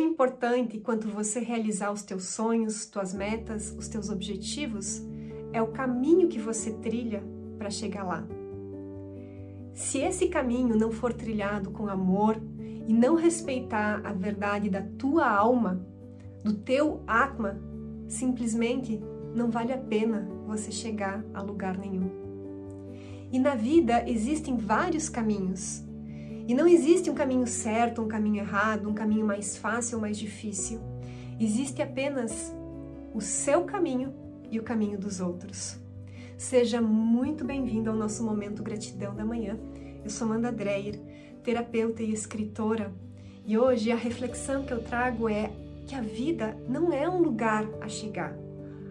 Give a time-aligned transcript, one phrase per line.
[0.00, 5.02] tão importante quanto você realizar os teus sonhos, tuas metas, os teus objetivos,
[5.52, 7.22] é o caminho que você trilha
[7.58, 8.26] para chegar lá.
[9.74, 12.40] Se esse caminho não for trilhado com amor
[12.88, 15.84] e não respeitar a verdade da tua alma,
[16.42, 17.60] do teu Atma,
[18.08, 18.98] simplesmente
[19.34, 22.10] não vale a pena você chegar a lugar nenhum.
[23.30, 25.84] E na vida existem vários caminhos.
[26.50, 30.18] E não existe um caminho certo, um caminho errado, um caminho mais fácil ou mais
[30.18, 30.80] difícil.
[31.38, 32.52] Existe apenas
[33.14, 34.12] o seu caminho
[34.50, 35.78] e o caminho dos outros.
[36.36, 39.56] Seja muito bem-vindo ao nosso momento Gratidão da Manhã.
[40.02, 40.98] Eu sou Amanda Dreyer,
[41.44, 42.92] terapeuta e escritora,
[43.46, 45.52] e hoje a reflexão que eu trago é
[45.86, 48.36] que a vida não é um lugar a chegar.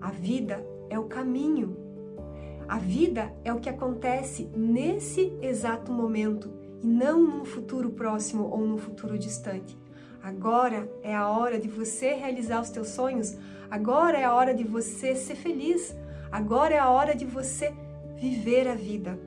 [0.00, 1.76] A vida é o caminho.
[2.66, 8.66] A vida é o que acontece nesse exato momento e não num futuro próximo ou
[8.66, 9.78] num futuro distante.
[10.22, 13.36] Agora é a hora de você realizar os teus sonhos,
[13.70, 15.94] agora é a hora de você ser feliz,
[16.30, 17.72] agora é a hora de você
[18.16, 19.18] viver a vida.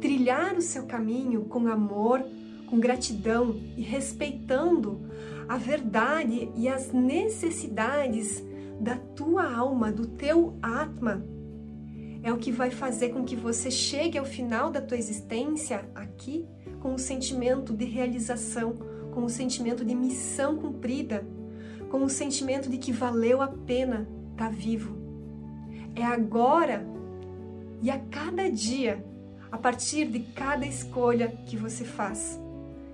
[0.00, 2.24] Trilhar o seu caminho com amor,
[2.66, 5.00] com gratidão e respeitando
[5.48, 8.42] a verdade e as necessidades
[8.80, 11.24] da tua alma, do teu Atma,
[12.22, 16.46] é o que vai fazer com que você chegue ao final da tua existência aqui
[16.82, 18.72] com o sentimento de realização,
[19.12, 21.24] com o sentimento de missão cumprida,
[21.88, 24.96] com o sentimento de que valeu a pena estar tá vivo.
[25.94, 26.84] É agora
[27.80, 29.04] e a cada dia,
[29.50, 32.40] a partir de cada escolha que você faz,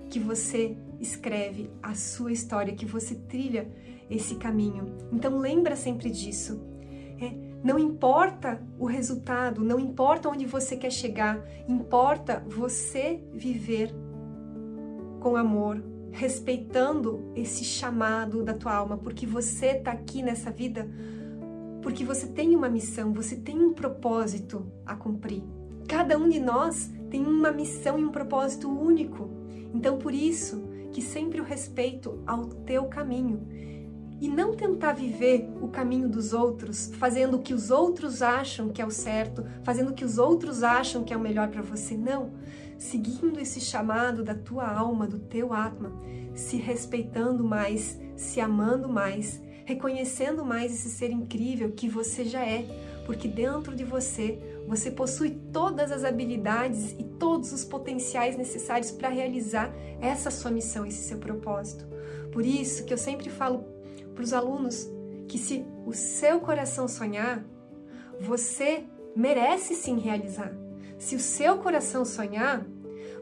[0.09, 3.67] que você escreve a sua história, que você trilha
[4.07, 4.97] esse caminho.
[5.11, 6.61] Então lembra sempre disso.
[7.19, 13.93] É, não importa o resultado, não importa onde você quer chegar, importa você viver
[15.19, 20.89] com amor, respeitando esse chamado da tua alma, porque você está aqui nessa vida,
[21.81, 25.43] porque você tem uma missão, você tem um propósito a cumprir.
[25.87, 29.29] Cada um de nós tem uma missão e um propósito único.
[29.73, 33.47] Então, por isso que sempre o respeito ao teu caminho
[34.21, 38.81] e não tentar viver o caminho dos outros, fazendo o que os outros acham que
[38.81, 41.95] é o certo, fazendo o que os outros acham que é o melhor para você.
[41.95, 42.31] Não.
[42.77, 45.91] Seguindo esse chamado da tua alma, do teu Atma,
[46.33, 52.65] se respeitando mais, se amando mais, reconhecendo mais esse ser incrível que você já é,
[53.05, 59.09] porque dentro de você você possui todas as habilidades e todos os potenciais necessários para
[59.09, 61.87] realizar essa sua missão, esse seu propósito.
[62.31, 63.78] Por isso que eu sempre falo
[64.19, 64.85] para os alunos
[65.29, 67.41] que se o seu coração sonhar,
[68.19, 68.83] você
[69.15, 70.53] merece sim realizar.
[70.97, 72.67] Se o seu coração sonhar,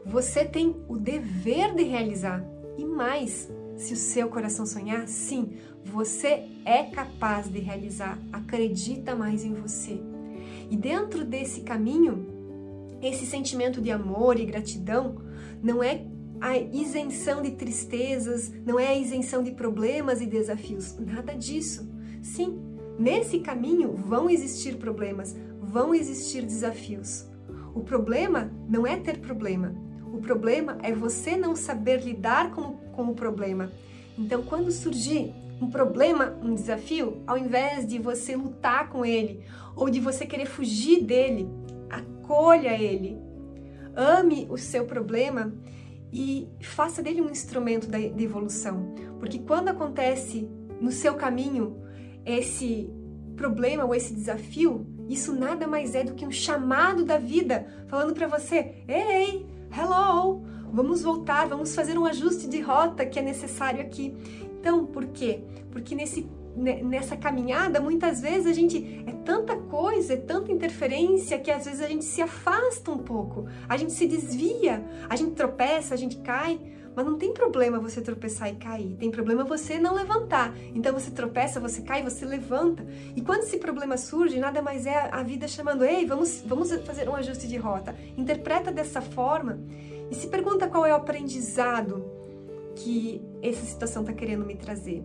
[0.04, 2.44] você tem o dever de realizar.
[2.76, 5.52] E mais, se o seu coração sonhar, sim,
[5.84, 8.18] você é capaz de realizar.
[8.32, 10.02] Acredita mais em você.
[10.68, 12.26] E dentro desse caminho,
[13.00, 15.22] esse sentimento de amor e gratidão
[15.62, 16.04] não é
[16.40, 21.88] a isenção de tristezas, não é a isenção de problemas e desafios, nada disso.
[22.22, 22.58] Sim,
[22.98, 27.26] nesse caminho vão existir problemas, vão existir desafios.
[27.74, 29.74] O problema não é ter problema,
[30.12, 33.70] o problema é você não saber lidar com, com o problema.
[34.18, 39.44] Então, quando surgir um problema, um desafio, ao invés de você lutar com ele
[39.76, 41.48] ou de você querer fugir dele,
[41.90, 43.18] acolha ele.
[43.94, 45.52] Ame o seu problema
[46.12, 48.94] e faça dele um instrumento de evolução.
[49.18, 50.48] Porque quando acontece
[50.80, 51.76] no seu caminho
[52.24, 52.90] esse
[53.36, 58.14] problema ou esse desafio, isso nada mais é do que um chamado da vida falando
[58.14, 59.46] para você: "Ei,
[59.76, 60.42] hello,
[60.72, 64.14] vamos voltar, vamos fazer um ajuste de rota que é necessário aqui".
[64.60, 65.42] Então, por quê?
[65.70, 71.50] Porque nesse nessa caminhada, muitas vezes a gente é tanta coisa, é tanta interferência que
[71.50, 75.94] às vezes a gente se afasta um pouco, a gente se desvia, a gente tropeça,
[75.94, 76.58] a gente cai,
[76.94, 80.52] mas não tem problema você tropeçar e cair, tem problema você não levantar.
[80.74, 82.84] Então você tropeça, você cai, você levanta.
[83.14, 87.08] E quando esse problema surge, nada mais é a vida chamando: "Ei, vamos vamos fazer
[87.08, 87.94] um ajuste de rota".
[88.16, 89.60] Interpreta dessa forma
[90.10, 92.04] e se pergunta qual é o aprendizado
[92.74, 95.04] que essa situação está querendo me trazer.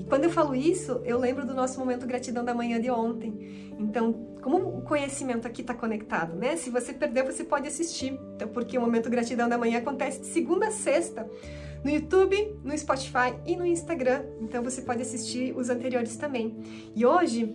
[0.00, 3.72] E quando eu falo isso, eu lembro do nosso momento gratidão da manhã de ontem.
[3.78, 6.56] Então, como o conhecimento aqui está conectado, né?
[6.56, 8.18] Se você perdeu, você pode assistir.
[8.34, 11.28] Então, porque o momento gratidão da manhã acontece de segunda a sexta
[11.82, 14.24] no YouTube, no Spotify e no Instagram.
[14.40, 16.56] Então, você pode assistir os anteriores também.
[16.94, 17.54] E hoje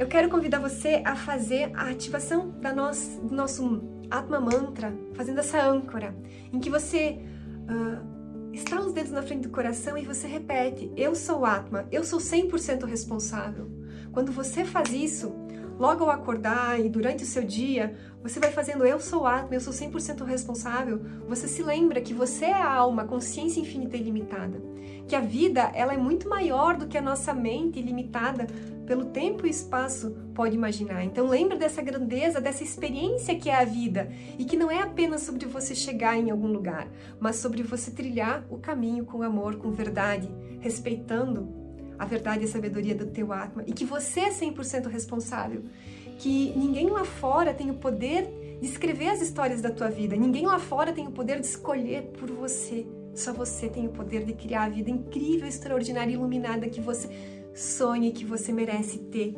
[0.00, 5.40] eu quero convidar você a fazer a ativação da nosso, do nosso Atma Mantra, fazendo
[5.40, 6.14] essa âncora,
[6.52, 7.20] em que você
[7.68, 8.19] uh,
[8.52, 12.18] estala os dedos na frente do coração e você repete: Eu sou Atma, eu sou
[12.18, 13.70] 100% responsável.
[14.12, 15.32] Quando você faz isso,
[15.80, 19.60] logo ao acordar e durante o seu dia, você vai fazendo eu sou Atma, eu
[19.60, 21.00] sou 100% responsável.
[21.26, 24.62] Você se lembra que você é a alma, consciência infinita e ilimitada.
[25.08, 28.46] Que a vida, ela é muito maior do que a nossa mente limitada
[28.86, 31.02] pelo tempo e espaço pode imaginar.
[31.02, 35.22] Então lembre dessa grandeza, dessa experiência que é a vida e que não é apenas
[35.22, 36.88] sobre você chegar em algum lugar,
[37.18, 40.28] mas sobre você trilhar o caminho com amor, com verdade,
[40.60, 41.59] respeitando
[42.00, 45.62] a verdade e a sabedoria do teu Atma e que você é 100% responsável,
[46.18, 48.26] que ninguém lá fora tem o poder
[48.58, 52.04] de escrever as histórias da tua vida, ninguém lá fora tem o poder de escolher
[52.18, 52.86] por você.
[53.14, 57.06] Só você tem o poder de criar a vida incrível, extraordinária, iluminada que você
[57.52, 59.36] sonhe que você merece ter.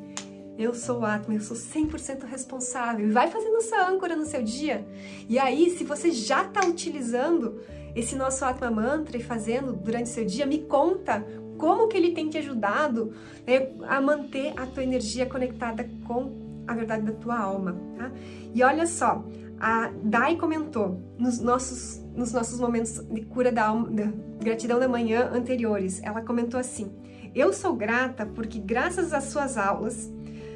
[0.57, 3.09] Eu sou o Atma, eu sou 100% responsável.
[3.09, 4.87] E vai fazendo essa âncora no seu dia.
[5.29, 7.61] E aí, se você já está utilizando
[7.95, 11.27] esse nosso Atma Mantra e fazendo durante o seu dia, me conta
[11.63, 13.13] como que ele tem te ajudado
[13.47, 17.77] né, a manter a tua energia conectada com a verdade da tua alma.
[17.97, 18.11] Tá?
[18.53, 19.25] E olha só,
[19.61, 24.89] a Dai comentou nos nossos, nos nossos momentos de cura da, alma, da gratidão da
[24.89, 26.91] manhã anteriores, ela comentou assim:
[27.33, 30.11] eu sou grata porque, graças às suas aulas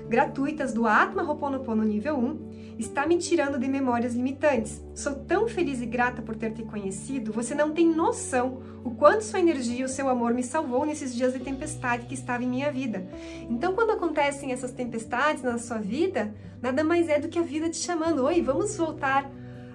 [0.09, 4.83] gratuitas do Atma Ho'oponopono nível 1, está me tirando de memórias limitantes.
[4.95, 9.25] Sou tão feliz e grata por ter te conhecido, você não tem noção o quanto
[9.25, 12.49] sua energia e o seu amor me salvou nesses dias de tempestade que estava em
[12.49, 13.07] minha vida.
[13.51, 16.33] Então, quando acontecem essas tempestades na sua vida,
[16.63, 19.29] nada mais é do que a vida te chamando: Oi, vamos voltar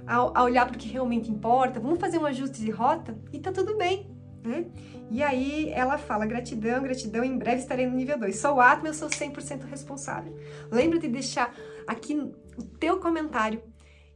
[0.08, 3.52] a, olhar para o que realmente importa, vamos fazer um ajuste de rota e tá
[3.52, 4.11] tudo bem.
[4.44, 4.66] Né?
[5.10, 8.36] E aí ela fala: gratidão, gratidão, em breve estarei no nível 2.
[8.36, 10.36] Sou Atma, eu sou 100% responsável.
[10.72, 11.54] Lembra de deixar
[11.88, 13.62] aqui o teu comentário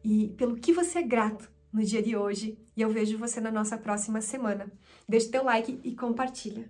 [0.04, 2.57] e pelo que você é grato no dia de hoje.
[2.75, 4.72] E eu vejo você na nossa próxima semana.
[5.07, 6.69] Deixe teu like e compartilha.